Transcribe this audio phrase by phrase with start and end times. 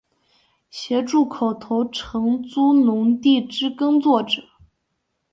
[0.71, 4.43] 协助口头承租农地之耕作者